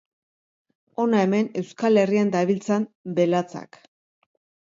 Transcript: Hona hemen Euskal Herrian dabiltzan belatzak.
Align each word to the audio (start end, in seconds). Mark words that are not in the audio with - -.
Hona 1.01 1.19
hemen 1.25 1.49
Euskal 1.61 2.01
Herrian 2.03 2.33
dabiltzan 2.37 2.87
belatzak. 3.19 3.81